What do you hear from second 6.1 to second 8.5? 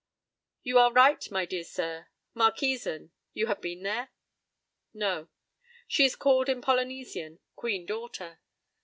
called in Polynesian, 'Queen Daughter.'